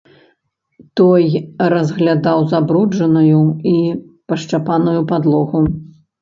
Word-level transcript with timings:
Той 1.01 1.25
разглядаў 1.73 2.39
забруджаную 2.53 3.43
і 3.73 3.75
пашчапаную 4.33 4.97
падлогу. 5.13 5.63